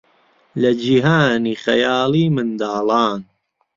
لە 0.61 0.71
جیهانی 0.81 1.55
خەیاڵیی 1.63 2.33
منداڵان 2.35 3.19